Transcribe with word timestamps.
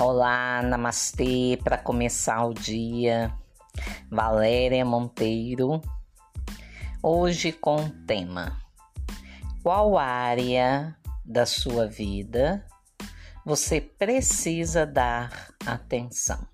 Olá, 0.00 0.62
namastê 0.62 1.58
para 1.64 1.76
começar 1.76 2.44
o 2.46 2.54
dia. 2.54 3.34
Valéria 4.08 4.84
Monteiro. 4.84 5.82
Hoje 7.02 7.50
com 7.50 7.82
o 7.82 7.90
tema: 8.06 8.56
Qual 9.60 9.98
área 9.98 10.96
da 11.24 11.44
sua 11.44 11.88
vida 11.88 12.64
você 13.44 13.80
precisa 13.80 14.86
dar 14.86 15.48
atenção? 15.66 16.46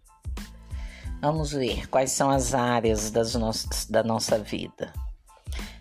Vamos 1.21 1.53
ver 1.53 1.87
quais 1.91 2.13
são 2.13 2.31
as 2.31 2.55
áreas 2.55 3.11
das 3.11 3.35
nossas, 3.35 3.85
da 3.85 4.03
nossa 4.03 4.39
vida. 4.39 4.91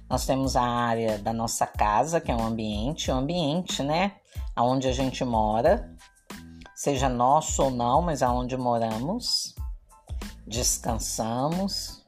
Nós 0.10 0.26
temos 0.26 0.58
a 0.58 0.64
área 0.64 1.18
da 1.18 1.32
nossa 1.32 1.66
casa, 1.66 2.20
que 2.20 2.30
é 2.30 2.36
um 2.36 2.46
ambiente, 2.46 3.10
o 3.10 3.16
um 3.16 3.20
ambiente, 3.20 3.82
né? 3.82 4.18
Onde 4.58 4.90
a 4.90 4.92
gente 4.92 5.24
mora, 5.24 5.93
seja 6.84 7.08
nosso 7.08 7.64
ou 7.64 7.72
não, 7.72 8.02
mas 8.02 8.22
aonde 8.22 8.58
moramos, 8.58 9.56
descansamos, 10.46 12.06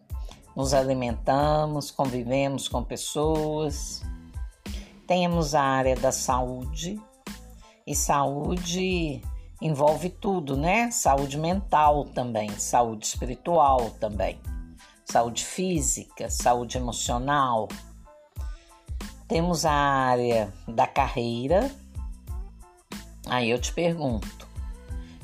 nos 0.53 0.73
alimentamos, 0.73 1.91
convivemos 1.91 2.67
com 2.67 2.83
pessoas. 2.83 4.03
Temos 5.07 5.55
a 5.55 5.61
área 5.61 5.95
da 5.95 6.11
saúde, 6.11 7.01
e 7.87 7.95
saúde 7.95 9.21
envolve 9.61 10.09
tudo, 10.09 10.57
né? 10.57 10.91
Saúde 10.91 11.37
mental 11.37 12.03
também, 12.03 12.49
saúde 12.59 13.05
espiritual 13.05 13.91
também, 13.91 14.41
saúde 15.05 15.45
física, 15.45 16.29
saúde 16.29 16.77
emocional. 16.77 17.69
Temos 19.25 19.65
a 19.65 19.71
área 19.71 20.53
da 20.67 20.85
carreira. 20.85 21.71
Aí 23.25 23.49
eu 23.49 23.57
te 23.57 23.71
pergunto, 23.71 24.44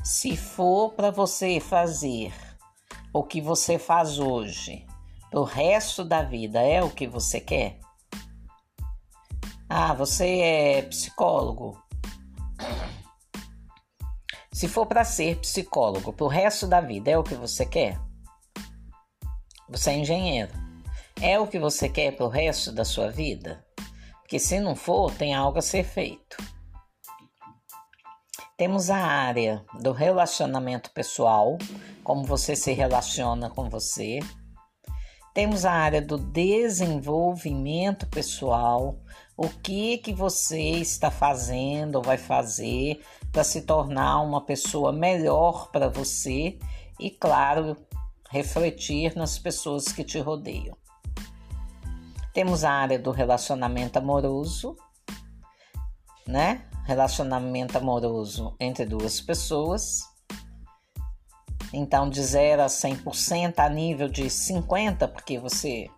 se 0.02 0.36
for 0.36 0.92
para 0.92 1.10
você 1.10 1.60
fazer 1.60 2.32
o 3.12 3.22
que 3.22 3.40
você 3.40 3.78
faz 3.78 4.18
hoje, 4.18 4.84
o 5.32 5.44
resto 5.44 6.04
da 6.04 6.22
vida 6.22 6.60
é 6.60 6.82
o 6.82 6.90
que 6.90 7.06
você 7.06 7.40
quer? 7.40 7.78
Ah, 9.68 9.94
você 9.94 10.40
é 10.40 10.82
psicólogo. 10.82 11.80
Se 14.52 14.68
for 14.68 14.86
para 14.86 15.04
ser 15.04 15.38
psicólogo 15.38 16.12
pro 16.12 16.26
resto 16.26 16.66
da 16.66 16.80
vida, 16.80 17.10
é 17.10 17.16
o 17.16 17.22
que 17.22 17.34
você 17.34 17.64
quer? 17.64 17.98
Você 19.68 19.90
é 19.90 19.98
engenheiro. 19.98 20.52
É 21.20 21.38
o 21.38 21.46
que 21.46 21.58
você 21.58 21.88
quer 21.88 22.16
pro 22.16 22.28
resto 22.28 22.72
da 22.72 22.84
sua 22.84 23.08
vida? 23.08 23.64
Porque 24.20 24.38
se 24.38 24.58
não 24.60 24.74
for, 24.74 25.14
tem 25.14 25.34
algo 25.34 25.58
a 25.58 25.62
ser 25.62 25.84
feito. 25.84 26.36
Temos 28.62 28.90
a 28.90 28.96
área 28.96 29.64
do 29.80 29.90
relacionamento 29.90 30.92
pessoal, 30.92 31.58
como 32.04 32.22
você 32.22 32.54
se 32.54 32.72
relaciona 32.72 33.50
com 33.50 33.68
você. 33.68 34.20
Temos 35.34 35.64
a 35.64 35.72
área 35.72 36.00
do 36.00 36.16
desenvolvimento 36.16 38.06
pessoal, 38.06 39.00
o 39.36 39.48
que 39.48 39.98
que 39.98 40.14
você 40.14 40.60
está 40.60 41.10
fazendo 41.10 41.96
ou 41.96 42.04
vai 42.04 42.16
fazer 42.16 43.04
para 43.32 43.42
se 43.42 43.62
tornar 43.62 44.20
uma 44.20 44.46
pessoa 44.46 44.92
melhor 44.92 45.72
para 45.72 45.88
você 45.88 46.56
e, 47.00 47.10
claro, 47.10 47.76
refletir 48.30 49.16
nas 49.16 49.40
pessoas 49.40 49.90
que 49.90 50.04
te 50.04 50.20
rodeiam. 50.20 50.76
Temos 52.32 52.62
a 52.62 52.70
área 52.70 52.96
do 53.00 53.10
relacionamento 53.10 53.98
amoroso, 53.98 54.76
né? 56.26 56.62
relacionamento 56.84 57.78
amoroso 57.78 58.54
entre 58.58 58.84
duas 58.84 59.20
pessoas. 59.20 60.02
Então, 61.72 62.08
de 62.10 62.22
0 62.22 62.62
a 62.62 62.66
100% 62.66 63.58
a 63.58 63.68
nível 63.68 64.08
de 64.08 64.24
50%, 64.24 65.08
porque 65.08 65.38
você 65.38 65.88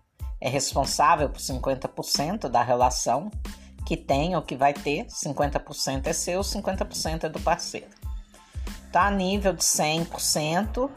é 0.41 0.49
responsável 0.49 1.29
por 1.29 1.41
50% 1.41 2.49
da 2.49 2.63
relação 2.63 3.31
que 3.85 3.97
tem 3.97 4.37
ou 4.37 4.43
que 4.43 4.57
vai 4.57 4.73
ter, 4.73 5.07
50% 5.07 6.07
é 6.07 6.13
seu, 6.13 6.41
50% 6.41 7.25
é 7.25 7.29
do 7.29 7.41
parceiro. 7.41 7.91
Tá 8.93 9.07
a 9.07 9.11
nível 9.11 9.53
de 9.53 9.65
100%, 9.65 10.89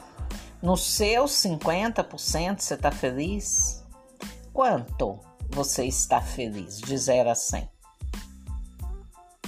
no 0.62 0.78
seu 0.78 1.26
50% 1.26 2.60
você 2.60 2.74
está 2.76 2.92
feliz? 2.92 3.84
Quanto 4.54 5.20
você 5.50 5.86
está 5.86 6.22
feliz 6.22 6.80
de 6.80 6.98
0 6.98 7.32
a 7.32 7.36
100? 7.36 7.77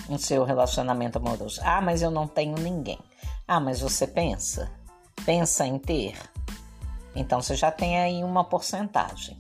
No 0.09 0.18
seu 0.20 0.44
relacionamento 0.44 1.18
amoroso. 1.18 1.62
Ah, 1.64 1.80
mas 1.80 2.02
eu 2.02 2.12
não 2.12 2.28
tenho 2.28 2.58
ninguém. 2.58 3.00
Ah, 3.47 3.59
mas 3.59 3.80
você 3.80 4.06
pensa? 4.06 4.72
Pensa 5.25 5.66
em 5.66 5.78
ter? 5.78 6.18
Então 7.16 7.42
você 7.42 7.56
já 7.56 7.72
tem 7.72 8.00
aí 8.00 8.24
uma 8.24 8.44
porcentagem. 8.44 9.40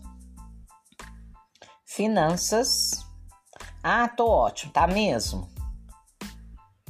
Finanças. 1.85 3.05
Ah, 3.83 4.07
tô 4.07 4.27
ótimo, 4.29 4.71
tá 4.71 4.85
mesmo? 4.87 5.49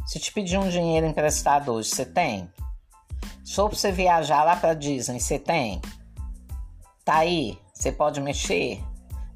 Se 0.06 0.20
te 0.20 0.32
pedir 0.32 0.58
um 0.58 0.70
dinheiro 0.70 1.06
emprestado 1.06 1.72
hoje, 1.72 1.90
você 1.90 2.06
tem? 2.06 2.52
For 3.60 3.70
pra 3.70 3.78
você 3.78 3.92
viajar 3.92 4.44
lá 4.44 4.56
pra 4.56 4.74
Disney, 4.74 5.20
você 5.20 5.38
tem? 5.38 5.82
Tá 7.04 7.18
aí? 7.18 7.60
Você 7.74 7.92
pode 7.92 8.22
mexer? 8.22 8.84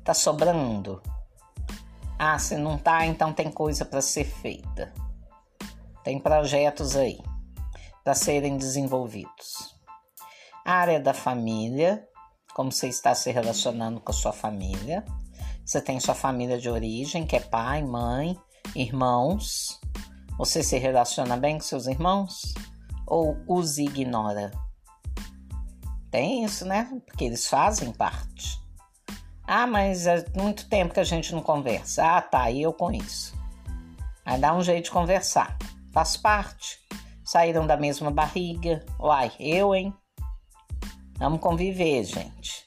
Tá 0.04 0.14
sobrando? 0.14 1.02
Ah, 2.26 2.40
se 2.40 2.56
não 2.56 2.78
tá, 2.78 3.06
então 3.06 3.34
tem 3.34 3.52
coisa 3.52 3.84
para 3.84 4.02
ser 4.02 4.24
feita. 4.24 4.94
Tem 6.06 6.18
projetos 6.18 6.96
aí 6.96 7.20
para 8.02 8.16
serem 8.16 8.56
desenvolvidos. 8.56 9.76
A 10.66 10.72
área 10.72 11.02
da 11.02 11.14
família, 11.14 12.08
como 12.54 12.72
você 12.72 12.88
está 12.88 13.14
se 13.14 13.30
relacionando 13.30 14.00
com 14.00 14.10
a 14.10 14.16
sua 14.16 14.32
família. 14.32 15.04
Você 15.66 15.82
tem 15.82 16.00
sua 16.00 16.16
família 16.16 16.58
de 16.58 16.70
origem, 16.70 17.28
que 17.28 17.36
é 17.36 17.42
pai, 17.42 17.84
mãe, 17.84 18.40
irmãos. 18.74 19.82
Você 20.38 20.64
se 20.64 20.78
relaciona 20.78 21.36
bem 21.36 21.58
com 21.58 21.64
seus 21.66 21.88
irmãos 21.88 22.54
ou 23.06 23.36
os 23.50 23.78
ignora? 23.78 24.50
Tem 26.10 26.46
isso, 26.46 26.64
né? 26.64 26.88
Porque 27.06 27.26
eles 27.26 27.50
fazem 27.50 27.92
parte. 27.92 28.63
Ah, 29.46 29.68
mas 29.68 30.08
é 30.08 30.26
muito 30.36 30.70
tempo 30.70 30.94
que 30.94 31.00
a 31.00 31.04
gente 31.04 31.34
não 31.34 31.42
conversa. 31.42 32.18
Ah, 32.18 32.22
tá, 32.22 32.50
e 32.50 32.62
eu 32.62 32.72
com 32.72 32.92
isso. 32.92 33.34
Aí 34.26 34.40
dá 34.40 34.56
um 34.56 34.64
jeito 34.64 34.86
de 34.86 34.92
conversar. 34.92 35.58
Faz 35.92 36.16
parte. 36.16 36.80
Saíram 37.26 37.68
da 37.68 37.76
mesma 37.76 38.10
barriga. 38.10 38.86
Uai, 39.00 39.32
eu, 39.40 39.76
hein? 39.76 39.94
Vamos 41.18 41.42
conviver, 41.42 42.04
gente. 42.04 42.64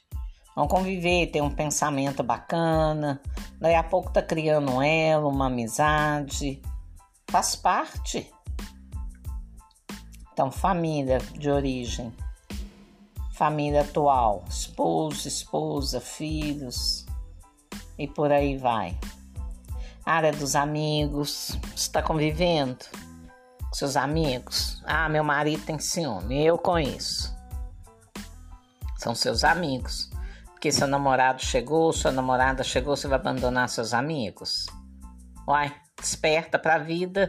Vamos 0.54 0.70
conviver, 0.70 1.26
ter 1.28 1.42
um 1.42 1.50
pensamento 1.50 2.22
bacana. 2.22 3.20
Daí 3.58 3.74
a 3.74 3.82
pouco 3.82 4.12
tá 4.12 4.22
criando 4.22 4.72
um 4.72 4.82
elo, 4.82 5.28
uma 5.28 5.46
amizade. 5.46 6.60
Faz 7.30 7.56
parte. 7.56 8.30
Então, 10.32 10.50
família 10.50 11.18
de 11.18 11.50
origem 11.50 12.14
família 13.36 13.82
atual, 13.82 14.46
esposo, 14.48 15.28
esposa, 15.28 16.00
filhos 16.00 17.04
e 17.98 18.08
por 18.08 18.32
aí 18.32 18.56
vai. 18.56 18.98
Área 20.06 20.32
dos 20.32 20.56
amigos, 20.56 21.58
está 21.74 22.02
convivendo 22.02 22.82
com 23.60 23.74
seus 23.74 23.94
amigos? 23.94 24.82
Ah, 24.86 25.06
meu 25.10 25.22
marido 25.22 25.62
tem 25.66 25.78
ciúme, 25.78 26.46
eu 26.46 26.56
conheço. 26.56 27.36
São 28.96 29.14
seus 29.14 29.44
amigos. 29.44 30.10
Porque 30.46 30.72
seu 30.72 30.86
namorado 30.86 31.44
chegou, 31.44 31.92
sua 31.92 32.10
namorada 32.10 32.64
chegou, 32.64 32.96
você 32.96 33.06
vai 33.06 33.18
abandonar 33.18 33.68
seus 33.68 33.92
amigos? 33.92 34.64
Uai, 35.46 35.74
desperta 36.00 36.58
pra 36.58 36.78
vida. 36.78 37.26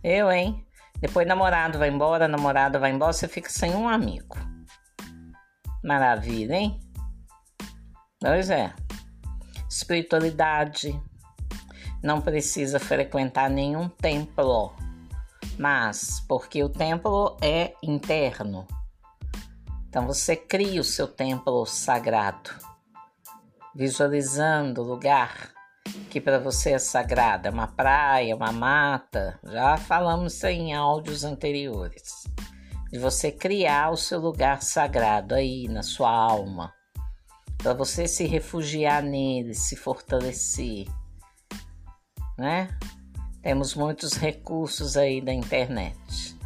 Eu, 0.00 0.30
hein? 0.30 0.63
Depois 1.00 1.26
namorado 1.26 1.78
vai 1.78 1.88
embora, 1.88 2.28
namorada 2.28 2.78
vai 2.78 2.90
embora, 2.90 3.12
você 3.12 3.28
fica 3.28 3.50
sem 3.50 3.74
um 3.74 3.88
amigo. 3.88 4.36
Maravilha, 5.82 6.56
hein? 6.56 6.80
Pois 8.20 8.48
é. 8.50 8.72
Espiritualidade. 9.68 10.98
Não 12.02 12.20
precisa 12.20 12.78
frequentar 12.78 13.48
nenhum 13.48 13.88
templo, 13.88 14.74
mas 15.58 16.20
porque 16.28 16.62
o 16.62 16.68
templo 16.68 17.36
é 17.42 17.74
interno. 17.82 18.66
Então 19.88 20.06
você 20.06 20.36
cria 20.36 20.80
o 20.80 20.84
seu 20.84 21.06
templo 21.06 21.64
sagrado, 21.64 22.50
visualizando 23.74 24.82
o 24.82 24.84
lugar 24.84 25.53
que 26.10 26.20
para 26.20 26.38
você 26.38 26.72
é 26.72 26.78
sagrado, 26.78 27.48
é 27.48 27.50
uma 27.50 27.66
praia, 27.66 28.36
uma 28.36 28.52
mata. 28.52 29.38
Já 29.44 29.76
falamos 29.76 30.34
isso 30.34 30.46
em 30.46 30.74
áudios 30.74 31.24
anteriores 31.24 32.24
de 32.94 33.00
você 33.00 33.32
criar 33.32 33.90
o 33.90 33.96
seu 33.96 34.20
lugar 34.20 34.62
sagrado 34.62 35.34
aí 35.34 35.66
na 35.66 35.82
sua 35.82 36.08
alma, 36.08 36.72
para 37.58 37.74
você 37.74 38.06
se 38.06 38.24
refugiar 38.24 39.02
nele, 39.02 39.52
se 39.52 39.74
fortalecer, 39.74 40.86
né? 42.38 42.68
Temos 43.42 43.74
muitos 43.74 44.12
recursos 44.12 44.96
aí 44.96 45.20
da 45.20 45.32
internet. 45.32 46.38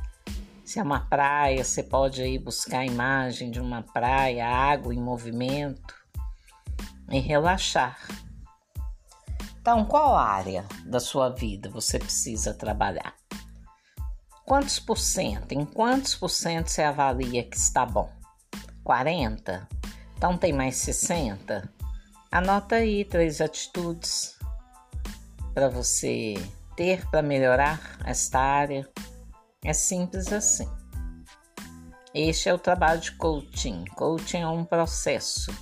Se 0.64 0.79
é 0.79 0.82
uma 0.82 1.00
praia, 1.00 1.62
você 1.62 1.82
pode 1.82 2.23
ir 2.23 2.38
buscar 2.38 2.79
a 2.79 2.87
imagem 2.87 3.50
de 3.50 3.61
uma 3.61 3.82
praia, 3.82 4.49
água 4.49 4.94
em 4.94 5.02
movimento 5.02 5.94
e 7.11 7.20
relaxar. 7.20 8.08
Então, 9.69 9.85
qual 9.85 10.17
área 10.17 10.65
da 10.87 10.99
sua 10.99 11.29
vida 11.29 11.69
você 11.69 11.99
precisa 11.99 12.55
trabalhar? 12.55 13.15
Quantos 14.47 14.79
por 14.79 14.97
cento? 14.97 15.53
Em 15.53 15.62
quantos 15.67 16.15
por 16.15 16.31
cento 16.31 16.69
você 16.69 16.82
avalia 16.82 17.44
que 17.44 17.55
está 17.55 17.85
bom? 17.85 18.11
40? 18.82 19.69
Então 20.17 20.38
tem 20.38 20.55
mais 20.55 20.76
60? 20.76 21.70
Anota 22.32 22.76
aí 22.76 23.05
três 23.05 23.43
atitudes 23.43 24.38
para 25.53 25.69
você 25.69 26.32
ter 26.75 27.06
para 27.11 27.20
melhorar 27.20 27.99
esta 28.06 28.41
área. 28.41 28.88
É 29.62 29.75
simples 29.75 30.32
assim. 30.32 30.67
Este 32.15 32.49
é 32.49 32.55
o 32.55 32.59
trabalho 32.59 33.03
de 33.03 33.12
coaching. 33.12 33.85
Coaching 33.97 34.41
é 34.41 34.49
um 34.49 34.65
processo, 34.65 35.53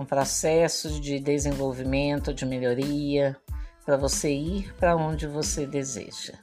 um 0.00 0.04
processo 0.06 0.98
de 0.98 1.20
desenvolvimento, 1.20 2.32
de 2.32 2.46
melhoria, 2.46 3.36
para 3.84 3.98
você 3.98 4.32
ir 4.32 4.74
para 4.76 4.96
onde 4.96 5.26
você 5.26 5.66
deseja. 5.66 6.38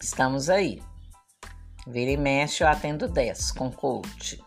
Estamos 0.00 0.48
aí. 0.48 0.80
Vira 1.84 2.12
e 2.12 2.16
mexe, 2.16 2.62
eu 2.62 2.68
atendo 2.68 3.08
10 3.08 3.50
com 3.50 3.72
coaching. 3.72 4.38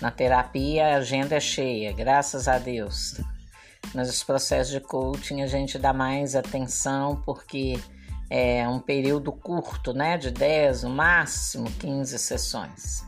Na 0.00 0.10
terapia, 0.10 0.94
a 0.94 0.96
agenda 0.96 1.36
é 1.36 1.40
cheia, 1.40 1.92
graças 1.92 2.48
a 2.48 2.58
Deus. 2.58 3.20
Nos 3.94 4.24
processos 4.24 4.72
de 4.72 4.80
coaching, 4.80 5.42
a 5.42 5.46
gente 5.46 5.78
dá 5.78 5.92
mais 5.92 6.34
atenção 6.34 7.20
porque 7.26 7.78
é 8.30 8.66
um 8.66 8.80
período 8.80 9.32
curto, 9.32 9.92
né? 9.92 10.16
De 10.16 10.30
10, 10.30 10.84
no 10.84 10.90
máximo 10.90 11.70
15 11.72 12.18
sessões. 12.18 13.04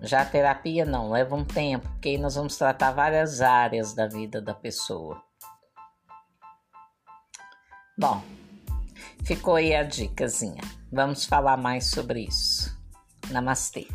Já 0.00 0.22
a 0.22 0.24
terapia 0.24 0.84
não, 0.84 1.10
leva 1.10 1.34
um 1.34 1.44
tempo, 1.44 1.88
porque 1.88 2.10
aí 2.10 2.18
nós 2.18 2.36
vamos 2.36 2.56
tratar 2.56 2.92
várias 2.92 3.40
áreas 3.40 3.92
da 3.94 4.06
vida 4.06 4.40
da 4.40 4.54
pessoa. 4.54 5.20
Bom, 7.98 8.22
ficou 9.24 9.56
aí 9.56 9.74
a 9.74 9.82
dicasinha. 9.82 10.62
Vamos 10.92 11.24
falar 11.24 11.56
mais 11.56 11.90
sobre 11.90 12.26
isso. 12.26 12.78
Namastê. 13.30 13.88